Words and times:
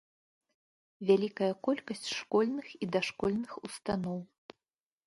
Вялікая 1.09 1.49
колькасць 1.67 2.09
школьных 2.19 2.67
і 2.83 2.91
дашкольных 2.97 3.51
устаноў. 3.71 4.19